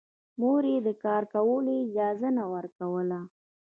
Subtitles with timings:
[0.39, 3.19] مور يې د کار کولو اجازه نه ورکوله